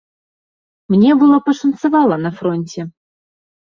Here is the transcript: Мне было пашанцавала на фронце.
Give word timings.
Мне 0.95 1.11
было 1.21 1.37
пашанцавала 1.51 2.21
на 2.25 2.37
фронце. 2.43 2.81